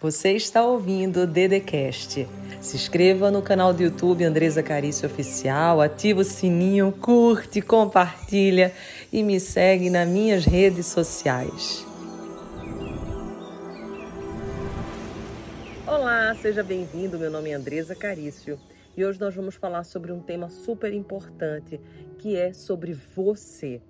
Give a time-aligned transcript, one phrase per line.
[0.00, 2.24] Você está ouvindo o Dedecast.
[2.60, 8.72] Se inscreva no canal do YouTube Andresa Carício Oficial, ativa o sininho, curte, compartilha
[9.12, 11.84] e me segue nas minhas redes sociais.
[15.84, 17.18] Olá, seja bem-vindo.
[17.18, 18.56] Meu nome é Andresa Carício
[18.98, 21.80] e hoje nós vamos falar sobre um tema super importante
[22.18, 23.80] que é sobre você.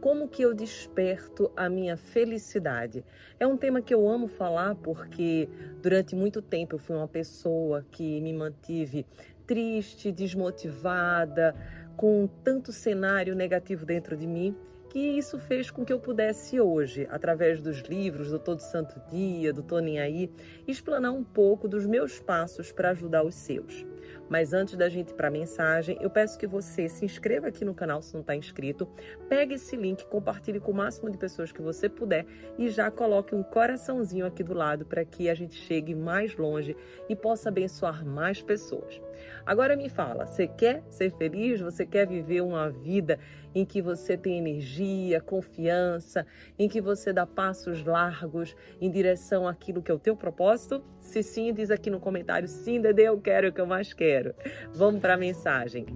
[0.00, 3.04] Como que eu desperto a minha felicidade?
[3.38, 5.48] É um tema que eu amo falar porque
[5.80, 9.06] durante muito tempo eu fui uma pessoa que me mantive
[9.46, 11.54] triste, desmotivada,
[11.96, 14.52] com tanto cenário negativo dentro de mim
[14.90, 19.52] que isso fez com que eu pudesse hoje, através dos livros do Todo Santo Dia,
[19.52, 20.28] do Nem Aí,
[20.66, 23.86] explanar um pouco dos meus passos para ajudar os seus.
[24.28, 27.64] Mas antes da gente ir para a mensagem, eu peço que você se inscreva aqui
[27.64, 28.86] no canal se não está inscrito,
[29.28, 32.26] pegue esse link, compartilhe com o máximo de pessoas que você puder
[32.58, 36.76] e já coloque um coraçãozinho aqui do lado para que a gente chegue mais longe
[37.08, 39.00] e possa abençoar mais pessoas.
[39.46, 41.60] Agora me fala, você quer ser feliz?
[41.60, 43.16] Você quer viver uma vida
[43.54, 46.26] em que você tem energia, confiança,
[46.58, 50.82] em que você dá passos largos em direção àquilo que é o teu propósito?
[50.98, 53.94] Se sim, diz aqui no comentário, sim, Dede, eu quero, é o que eu mais
[53.94, 54.34] quero.
[54.74, 55.86] Vamos para a mensagem.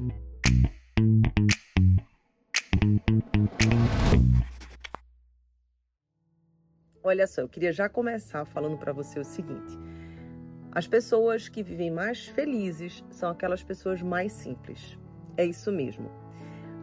[7.02, 9.76] Olha só, eu queria já começar falando para você o seguinte:
[10.72, 14.96] as pessoas que vivem mais felizes são aquelas pessoas mais simples.
[15.36, 16.08] É isso mesmo.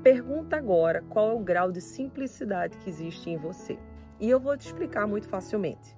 [0.03, 3.79] Pergunta agora qual é o grau de simplicidade que existe em você.
[4.19, 5.97] E eu vou te explicar muito facilmente.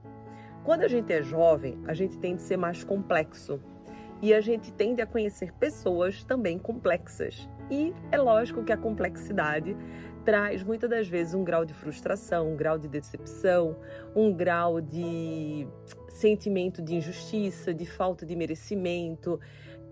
[0.64, 3.60] Quando a gente é jovem, a gente tende a ser mais complexo
[4.22, 7.50] e a gente tende a conhecer pessoas também complexas.
[7.72, 9.76] E é lógico que a complexidade
[10.30, 13.76] traz muitas das vezes um grau de frustração, um grau de decepção,
[14.16, 15.68] um grau de
[16.08, 19.40] sentimento de injustiça, de falta de merecimento.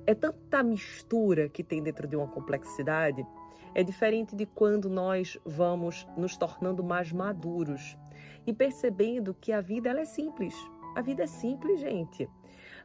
[0.05, 3.25] É tanta mistura que tem dentro de uma complexidade.
[3.73, 7.97] É diferente de quando nós vamos nos tornando mais maduros
[8.45, 10.53] e percebendo que a vida ela é simples.
[10.95, 12.29] A vida é simples, gente.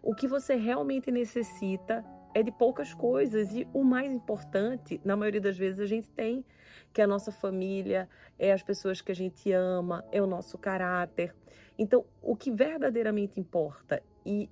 [0.03, 2.03] O que você realmente necessita
[2.35, 6.45] é de poucas coisas e o mais importante, na maioria das vezes a gente tem,
[6.93, 10.59] que é a nossa família, é as pessoas que a gente ama, é o nosso
[10.59, 11.35] caráter.
[11.79, 14.49] Então, o que verdadeiramente importa e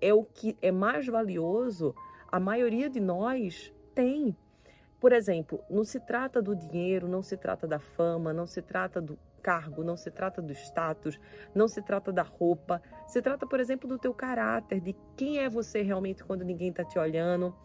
[0.00, 1.94] é o que é mais valioso,
[2.30, 4.36] a maioria de nós tem.
[5.00, 9.00] Por exemplo, não se trata do dinheiro, não se trata da fama, não se trata
[9.00, 11.18] do cargo, não se trata do status,
[11.54, 15.48] não se trata da roupa, se trata, por exemplo, do teu caráter, de quem é
[15.48, 17.56] você realmente quando ninguém está te olhando,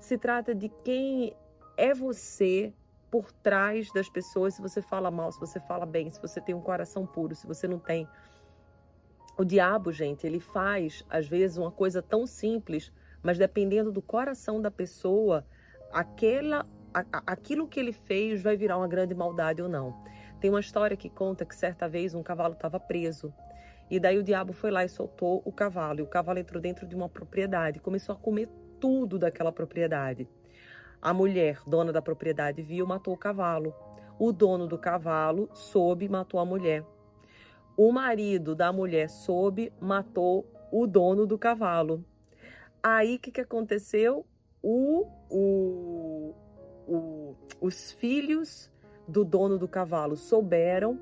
[0.00, 1.32] se trata de quem
[1.76, 2.74] é você
[3.08, 6.56] por trás das pessoas, se você fala mal, se você fala bem, se você tem
[6.56, 8.08] um coração puro, se você não tem.
[9.38, 12.92] O diabo, gente, ele faz às vezes uma coisa tão simples,
[13.22, 15.46] mas dependendo do coração da pessoa,
[15.92, 20.02] aquela aquilo que ele fez vai virar uma grande maldade ou não.
[20.40, 23.32] Tem uma história que conta que certa vez um cavalo estava preso.
[23.90, 26.00] E daí o diabo foi lá e soltou o cavalo.
[26.00, 28.48] E o cavalo entrou dentro de uma propriedade, começou a comer
[28.78, 30.28] tudo daquela propriedade.
[31.02, 33.74] A mulher, dona da propriedade, viu, matou o cavalo.
[34.18, 36.84] O dono do cavalo soube, matou a mulher.
[37.76, 42.04] O marido da mulher soube, matou o dono do cavalo.
[42.82, 44.26] Aí o que, que aconteceu?
[44.62, 46.34] O, o,
[46.90, 48.68] o, os filhos
[49.06, 50.98] do dono do cavalo souberam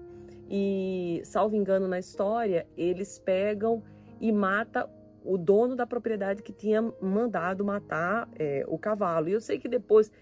[0.51, 3.83] e, salvo engano na história, eles pegam
[4.21, 4.89] e matam
[5.25, 9.29] o dono da propriedade que tinha mandado matar é, o cavalo.
[9.29, 10.13] E eu sei que depois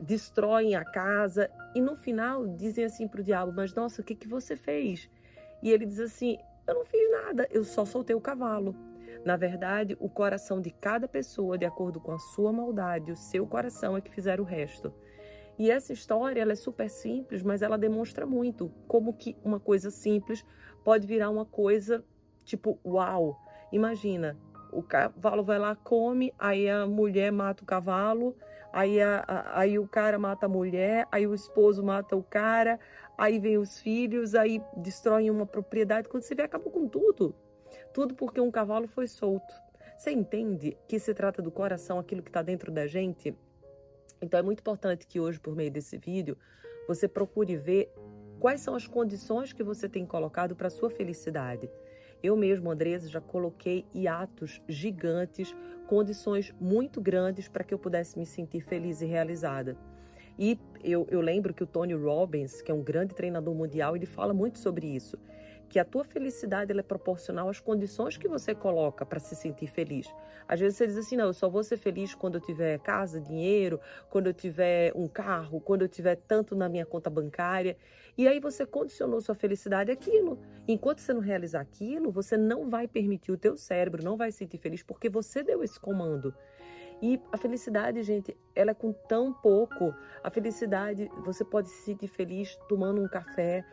[0.00, 4.14] destroem a casa e no final dizem assim para o diabo: Mas nossa, o que,
[4.14, 5.10] que você fez?
[5.62, 8.74] E ele diz assim: Eu não fiz nada, eu só soltei o cavalo.
[9.24, 13.44] Na verdade, o coração de cada pessoa, de acordo com a sua maldade, o seu
[13.44, 14.92] coração é que fizeram o resto.
[15.58, 19.90] E essa história ela é super simples, mas ela demonstra muito como que uma coisa
[19.90, 20.44] simples
[20.84, 22.04] pode virar uma coisa
[22.44, 23.40] tipo uau.
[23.72, 24.36] Imagina,
[24.72, 28.36] o cavalo vai lá, come, aí a mulher mata o cavalo,
[28.72, 32.78] aí, a, a, aí o cara mata a mulher, aí o esposo mata o cara,
[33.16, 36.08] aí vem os filhos, aí destroem uma propriedade.
[36.08, 37.34] Quando você vê, acabou com tudo.
[37.92, 39.54] Tudo porque um cavalo foi solto.
[39.96, 43.34] Você entende que se trata do coração, aquilo que está dentro da gente?
[44.20, 46.36] Então é muito importante que hoje, por meio desse vídeo,
[46.88, 47.92] você procure ver
[48.38, 51.70] quais são as condições que você tem colocado para sua felicidade.
[52.22, 55.54] Eu mesmo, Andresa, já coloquei hiatos gigantes,
[55.86, 59.76] condições muito grandes para que eu pudesse me sentir feliz e realizada.
[60.38, 64.06] E eu, eu lembro que o Tony Robbins, que é um grande treinador mundial, ele
[64.06, 65.18] fala muito sobre isso
[65.68, 69.66] que a tua felicidade ela é proporcional às condições que você coloca para se sentir
[69.66, 70.06] feliz.
[70.48, 73.20] Às vezes você diz assim, não, eu só vou ser feliz quando eu tiver casa,
[73.20, 77.76] dinheiro, quando eu tiver um carro, quando eu tiver tanto na minha conta bancária.
[78.16, 80.38] E aí você condicionou sua felicidade àquilo.
[80.68, 84.38] Enquanto você não realizar aquilo, você não vai permitir o teu cérebro, não vai se
[84.38, 86.32] sentir feliz porque você deu esse comando.
[87.02, 89.94] E a felicidade, gente, ela é com tão pouco.
[90.24, 93.64] A felicidade, você pode se sentir feliz tomando um café,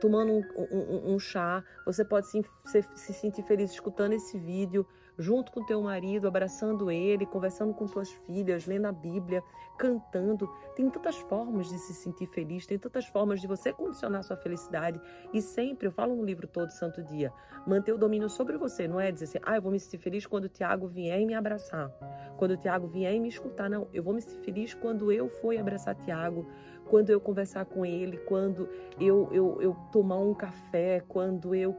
[0.00, 4.86] tomando um, um, um chá, você pode se, se, se sentir feliz escutando esse vídeo,
[5.18, 9.42] junto com teu marido, abraçando ele, conversando com tuas filhas, lendo a Bíblia,
[9.78, 10.48] cantando.
[10.74, 15.00] Tem tantas formas de se sentir feliz, tem tantas formas de você condicionar sua felicidade.
[15.32, 17.32] E sempre, eu falo no livro todo santo dia,
[17.66, 20.26] manter o domínio sobre você, não é dizer assim, ah, eu vou me sentir feliz
[20.26, 21.90] quando o Tiago vier e me abraçar,
[22.36, 23.70] quando o Tiago vier e me escutar.
[23.70, 26.46] Não, eu vou me sentir feliz quando eu for abraçar Tiago,
[26.88, 28.68] quando eu conversar com ele, quando
[29.00, 31.76] eu, eu, eu tomar um café, quando eu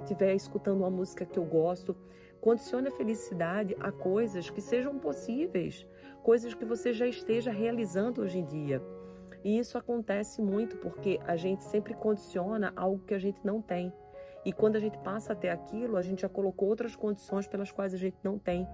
[0.00, 1.96] estiver eh, escutando uma música que eu gosto.
[2.40, 5.86] Condicione a felicidade a coisas que sejam possíveis,
[6.22, 8.82] coisas que você já esteja realizando hoje em dia.
[9.42, 13.92] E isso acontece muito porque a gente sempre condiciona algo que a gente não tem.
[14.44, 17.94] E quando a gente passa até aquilo, a gente já colocou outras condições pelas quais
[17.94, 18.68] a gente não tem.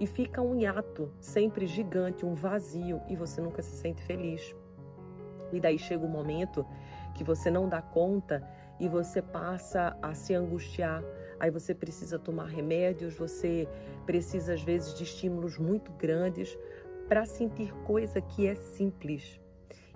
[0.00, 4.54] E fica um hiato sempre gigante, um vazio, e você nunca se sente feliz.
[5.52, 6.66] E daí chega o um momento
[7.14, 8.42] que você não dá conta
[8.80, 11.04] e você passa a se angustiar,
[11.38, 13.68] aí você precisa tomar remédios, você
[14.06, 16.58] precisa às vezes de estímulos muito grandes
[17.08, 19.40] para sentir coisa que é simples.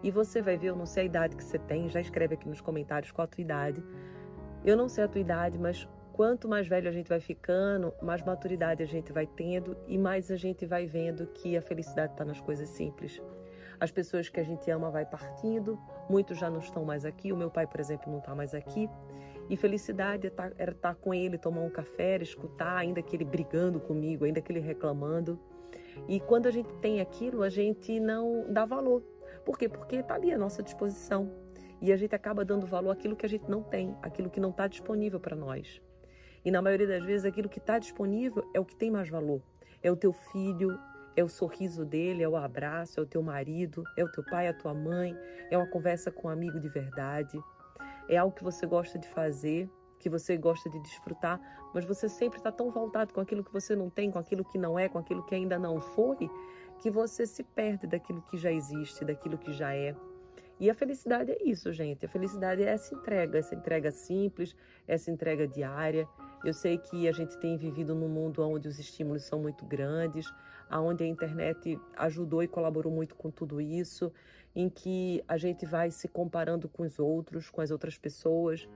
[0.03, 2.49] E você vai ver, eu não sei a idade que você tem, já escreve aqui
[2.49, 3.83] nos comentários qual a tua idade.
[4.65, 8.23] Eu não sei a tua idade, mas quanto mais velho a gente vai ficando, mais
[8.23, 12.25] maturidade a gente vai tendo e mais a gente vai vendo que a felicidade está
[12.25, 13.21] nas coisas simples.
[13.79, 15.79] As pessoas que a gente ama vai partindo,
[16.09, 17.33] muitos já não estão mais aqui.
[17.33, 18.89] O meu pai, por exemplo, não está mais aqui.
[19.49, 23.25] E felicidade tá, era estar tá com ele, tomar um café, escutar, ainda que ele
[23.25, 25.39] brigando comigo, ainda que ele reclamando.
[26.09, 29.03] E quando a gente tem aquilo, a gente não dá valor.
[29.45, 29.69] Por quê?
[29.69, 31.31] Porque está ali à nossa disposição.
[31.81, 34.51] E a gente acaba dando valor àquilo que a gente não tem, aquilo que não
[34.51, 35.81] está disponível para nós.
[36.45, 39.43] E na maioria das vezes, aquilo que está disponível é o que tem mais valor.
[39.83, 40.79] É o teu filho,
[41.17, 44.47] é o sorriso dele, é o abraço, é o teu marido, é o teu pai,
[44.47, 45.17] é a tua mãe,
[45.51, 47.39] é uma conversa com um amigo de verdade
[48.09, 49.69] é algo que você gosta de fazer,
[49.99, 51.41] que você gosta de desfrutar,
[51.75, 54.59] mas você sempre está tão voltado com aquilo que você não tem, com aquilo que
[54.59, 56.31] não é, com aquilo que ainda não foi,
[56.79, 59.95] que você se perde daquilo que já existe, daquilo que já é.
[60.59, 62.07] E a felicidade é isso, gente.
[62.07, 66.09] A felicidade é essa entrega, essa entrega simples, essa entrega diária.
[66.47, 70.33] Eu sei que a gente tem vivido num mundo onde os estímulos são muito grandes,
[70.71, 74.13] aonde a internet ajudou e colaborou muito com tudo isso,
[74.55, 78.69] em que a gente vai se comparando com os outros, com as outras pessoas,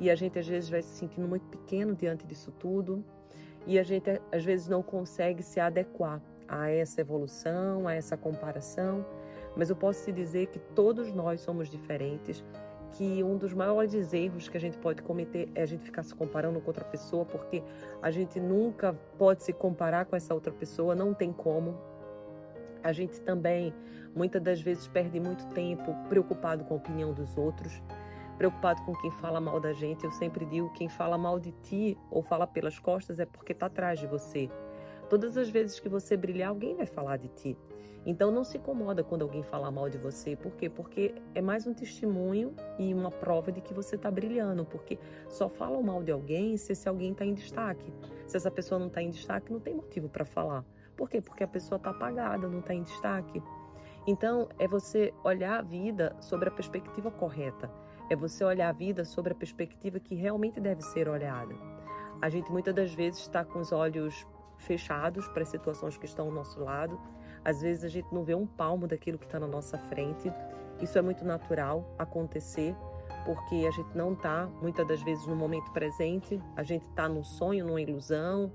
[0.00, 3.04] e a gente às vezes vai se sentindo muito pequeno diante disso tudo,
[3.66, 9.04] e a gente às vezes não consegue se adequar a essa evolução, a essa comparação,
[9.54, 12.42] mas eu posso te dizer que todos nós somos diferentes
[12.92, 16.14] que um dos maiores erros que a gente pode cometer é a gente ficar se
[16.14, 17.62] comparando com outra pessoa, porque
[18.00, 21.78] a gente nunca pode se comparar com essa outra pessoa, não tem como.
[22.82, 23.74] A gente também,
[24.14, 27.82] muitas das vezes, perde muito tempo preocupado com a opinião dos outros,
[28.36, 30.04] preocupado com quem fala mal da gente.
[30.04, 33.66] Eu sempre digo: quem fala mal de ti ou fala pelas costas é porque está
[33.66, 34.48] atrás de você.
[35.08, 37.56] Todas as vezes que você brilhar, alguém vai falar de ti.
[38.04, 40.36] Então não se incomoda quando alguém falar mal de você.
[40.36, 40.68] Por quê?
[40.68, 44.64] Porque é mais um testemunho e uma prova de que você está brilhando.
[44.64, 47.92] Porque só falam mal de alguém se esse alguém está em destaque.
[48.26, 50.64] Se essa pessoa não está em destaque, não tem motivo para falar.
[50.96, 51.20] Por quê?
[51.20, 53.42] Porque a pessoa está apagada, não está em destaque.
[54.06, 57.70] Então, é você olhar a vida sobre a perspectiva correta.
[58.10, 61.54] É você olhar a vida sobre a perspectiva que realmente deve ser olhada.
[62.20, 64.26] A gente muitas das vezes está com os olhos
[64.58, 66.98] fechados para as situações que estão ao nosso lado
[67.44, 70.32] às vezes a gente não vê um palmo daquilo que está na nossa frente.
[70.80, 72.74] Isso é muito natural acontecer,
[73.24, 77.24] porque a gente não está, muitas das vezes, no momento presente, a gente está num
[77.24, 78.52] sonho, numa ilusão,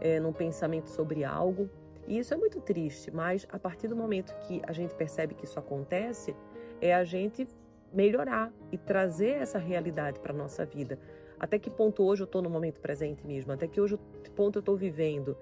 [0.00, 1.68] é, num pensamento sobre algo.
[2.06, 5.44] E isso é muito triste, mas a partir do momento que a gente percebe que
[5.44, 6.34] isso acontece,
[6.80, 7.46] é a gente
[7.92, 10.98] melhorar e trazer essa realidade para a nossa vida.
[11.42, 13.52] Até que ponto hoje eu estou no momento presente mesmo?
[13.52, 13.98] Até que hoje
[14.34, 15.36] ponto eu estou vivendo?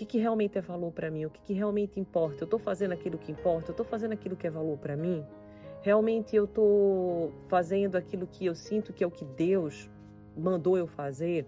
[0.00, 2.42] que, que realmente é valor para mim, o que, que realmente importa.
[2.42, 5.22] Eu estou fazendo aquilo que importa, eu estou fazendo aquilo que é valor para mim.
[5.82, 9.90] Realmente eu estou fazendo aquilo que eu sinto que é o que Deus
[10.36, 11.46] mandou eu fazer.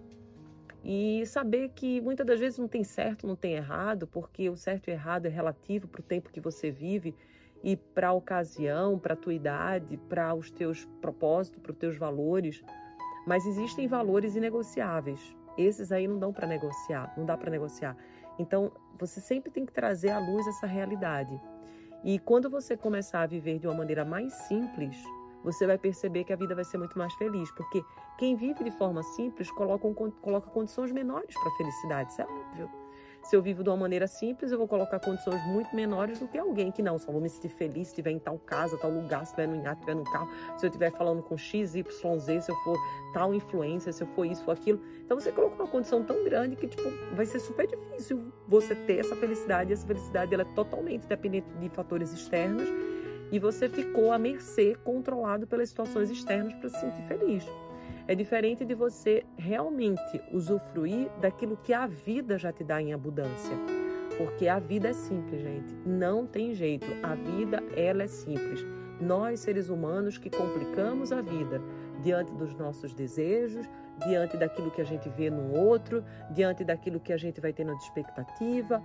[0.83, 4.89] E saber que muitas das vezes não tem certo, não tem errado, porque o certo
[4.89, 7.15] e errado é relativo para o tempo que você vive
[7.63, 11.97] e para a ocasião, para a tua idade, para os teus propósitos, para os teus
[11.97, 12.61] valores.
[13.25, 15.35] Mas existem valores inegociáveis.
[15.57, 17.95] Esses aí não dão para negociar, não dá para negociar.
[18.39, 21.39] Então, você sempre tem que trazer à luz essa realidade.
[22.03, 24.97] E quando você começar a viver de uma maneira mais simples,
[25.43, 27.83] você vai perceber que a vida vai ser muito mais feliz, porque
[28.17, 29.87] quem vive de forma simples coloca,
[30.21, 32.82] coloca condições menores para a felicidade, isso é óbvio.
[33.23, 36.37] Se eu vivo de uma maneira simples, eu vou colocar condições muito menores do que
[36.37, 39.19] alguém que não, só vou me sentir feliz se estiver em tal casa, tal lugar,
[39.19, 42.41] se estiver no iate, estiver no carro, se eu estiver falando com X, Y, Z,
[42.41, 42.77] se eu for
[43.13, 44.81] tal influência, se eu for isso ou aquilo.
[45.05, 46.83] Então você coloca uma condição tão grande que tipo,
[47.15, 49.69] vai ser super difícil você ter essa felicidade.
[49.69, 52.67] E essa felicidade ela é totalmente dependente de fatores externos
[53.31, 57.43] e você ficou à mercê, controlado pelas situações externas para se sentir feliz.
[58.07, 63.55] É diferente de você realmente usufruir daquilo que a vida já te dá em abundância.
[64.17, 65.73] Porque a vida é simples, gente.
[65.85, 66.85] Não tem jeito.
[67.01, 68.65] A vida, ela é simples.
[69.01, 71.61] Nós, seres humanos, que complicamos a vida
[72.01, 73.67] diante dos nossos desejos,
[74.05, 77.75] diante daquilo que a gente vê no outro, diante daquilo que a gente vai tendo
[77.75, 78.81] de expectativa,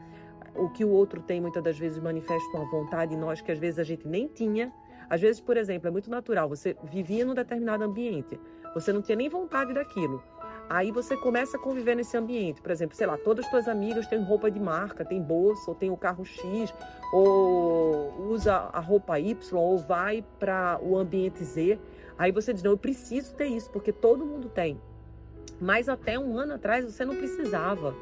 [0.55, 3.59] o que o outro tem muitas das vezes manifesta uma vontade em nós que às
[3.59, 4.73] vezes a gente nem tinha.
[5.09, 8.39] Às vezes, por exemplo, é muito natural, você vivia num determinado ambiente,
[8.75, 10.23] você não tinha nem vontade daquilo.
[10.71, 12.61] Aí você começa a conviver nesse ambiente.
[12.61, 15.75] Por exemplo, sei lá, todas as tuas amigas têm roupa de marca, tem bolsa, ou
[15.75, 16.75] tem o carro X,
[17.11, 21.79] ou usa a roupa Y, ou vai para o ambiente Z.
[22.19, 24.79] Aí você diz, não, eu preciso ter isso, porque todo mundo tem.
[25.59, 27.95] Mas até um ano atrás você não precisava.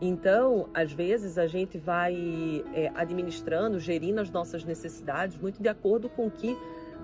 [0.00, 2.14] Então, às vezes, a gente vai
[2.72, 6.56] é, administrando, gerindo as nossas necessidades muito de acordo com o que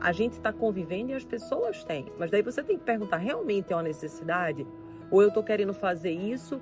[0.02, 2.06] a gente está convivendo e as pessoas têm.
[2.18, 4.66] Mas daí você tem que perguntar: realmente é uma necessidade?
[5.10, 6.60] Ou eu estou querendo fazer isso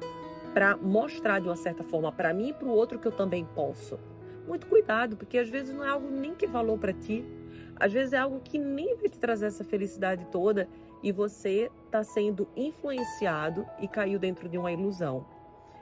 [0.52, 3.44] para mostrar de uma certa forma para mim e para o outro que eu também
[3.54, 3.99] posso?
[4.47, 7.25] Muito cuidado, porque às vezes não é algo nem que valor para ti.
[7.76, 10.68] Às vezes é algo que nem vai te trazer essa felicidade toda
[11.02, 15.25] e você está sendo influenciado e caiu dentro de uma ilusão.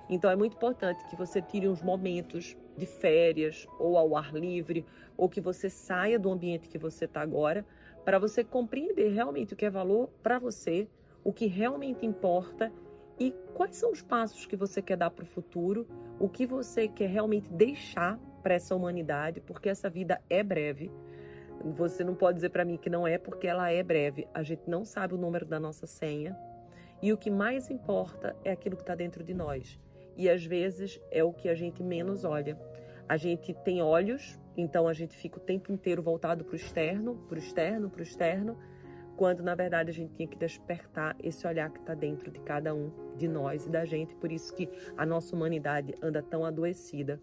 [0.08, 4.86] Então é muito importante que você tire uns momentos de férias ou ao ar livre,
[5.16, 7.66] ou que você saia do ambiente que você está agora,
[8.04, 10.88] para você compreender realmente o que é valor para você,
[11.24, 12.72] o que realmente importa
[13.18, 15.86] e quais são os passos que você quer dar para o futuro,
[16.18, 20.90] o que você quer realmente deixar para essa humanidade, porque essa vida é breve.
[21.74, 24.28] Você não pode dizer para mim que não é, porque ela é breve.
[24.32, 26.38] A gente não sabe o número da nossa senha.
[27.02, 29.78] E o que mais importa é aquilo que está dentro de nós
[30.18, 32.58] e às vezes é o que a gente menos olha.
[33.08, 37.16] A gente tem olhos, então a gente fica o tempo inteiro voltado para o externo,
[37.26, 38.58] para o externo, para o externo,
[39.16, 42.74] quando na verdade a gente tinha que despertar esse olhar que está dentro de cada
[42.74, 44.14] um de nós e da gente.
[44.14, 47.18] Por isso que a nossa humanidade anda tão adoecida,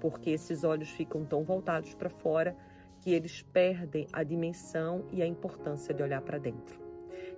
[0.00, 2.56] porque esses olhos ficam tão voltados para fora
[3.00, 6.85] que eles perdem a dimensão e a importância de olhar para dentro.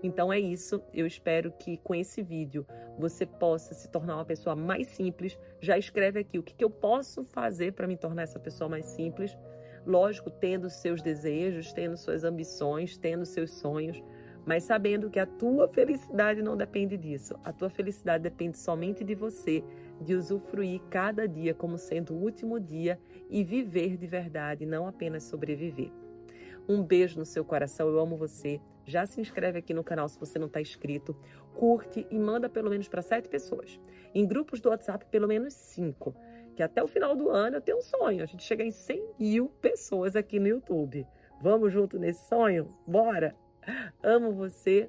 [0.02, 0.82] Então é isso.
[0.92, 2.66] Eu espero que com esse vídeo
[2.98, 5.38] você possa se tornar uma pessoa mais simples.
[5.60, 8.86] Já escreve aqui o que, que eu posso fazer para me tornar essa pessoa mais
[8.86, 9.36] simples.
[9.86, 14.02] Lógico, tendo seus desejos, tendo suas ambições, tendo seus sonhos,
[14.44, 17.34] mas sabendo que a tua felicidade não depende disso.
[17.44, 19.62] A tua felicidade depende somente de você,
[20.00, 25.24] de usufruir cada dia como sendo o último dia e viver de verdade, não apenas
[25.24, 25.90] sobreviver.
[26.68, 28.60] Um beijo no seu coração, eu amo você.
[28.88, 31.14] Já se inscreve aqui no canal se você não está inscrito,
[31.54, 33.78] curte e manda pelo menos para sete pessoas.
[34.14, 36.16] Em grupos do WhatsApp, pelo menos cinco.
[36.56, 39.10] Que até o final do ano eu tenho um sonho, a gente chegar em 100
[39.20, 41.06] mil pessoas aqui no YouTube.
[41.42, 42.74] Vamos junto nesse sonho?
[42.86, 43.36] Bora!
[44.02, 44.88] Amo você,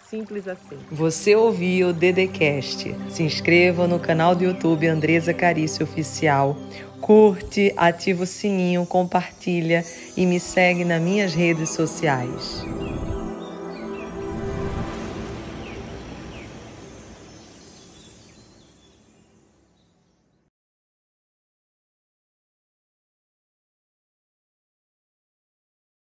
[0.00, 0.76] simples assim.
[0.90, 2.92] Você ouviu o Dedecast.
[3.08, 6.56] Se inscreva no canal do YouTube Andresa Carício Oficial
[7.00, 9.84] curte, ativa o sininho, compartilha
[10.16, 12.62] e me segue nas minhas redes sociais.